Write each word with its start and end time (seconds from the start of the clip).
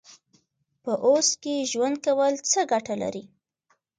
په 0.83 0.93
اوس 1.07 1.27
کې 1.43 1.67
ژوند 1.71 1.95
کول 2.05 2.33
څه 2.51 2.59
ګټه 2.71 2.95
لري؟ 3.01 3.23